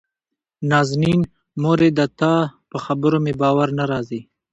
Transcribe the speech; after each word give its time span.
نازنين: 0.69 1.21
مورې 1.63 1.89
دتا 1.99 2.33
په 2.69 2.77
خبرو 2.85 3.17
مې 3.25 3.33
باور 3.41 3.69
نه 3.79 3.83
راځي. 3.91 4.21